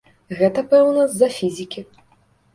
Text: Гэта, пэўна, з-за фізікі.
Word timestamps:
Гэта, 0.37 0.63
пэўна, 0.71 1.05
з-за 1.13 1.29
фізікі. 1.37 1.87